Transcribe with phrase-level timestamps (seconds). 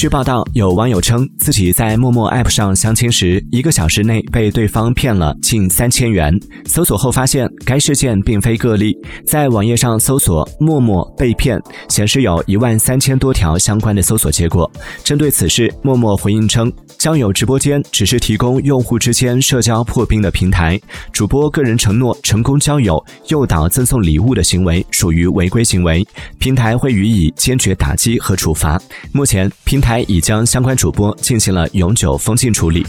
[0.00, 6.34] 据报道，有网友称自己在陌陌 App 上相亲时，一个小时内被对方骗了近三千元。
[6.64, 8.96] 搜索后发现，该事件并非个例。
[9.26, 11.60] 在网页上搜索“陌陌被骗”，
[11.90, 14.72] 显示有一万三千多条相关的搜索结果。
[15.04, 20.80] 针对此事，陌陌回应称，交友直播间只是提供用户之间社交破冰的平台，
[21.12, 26.02] 主播个人承诺成功交友、诱导赠送礼物的行为属于违规行为，
[26.38, 28.80] 平台会予以坚决打击和处罚。
[29.12, 29.89] 目前，平台。
[29.90, 32.86] 还已将相关主播进行了永久封禁处理。